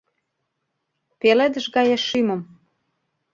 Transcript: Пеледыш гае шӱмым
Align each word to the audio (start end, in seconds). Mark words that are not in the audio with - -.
Пеледыш 1.19 1.65
гае 1.75 1.97
шӱмым 2.07 2.41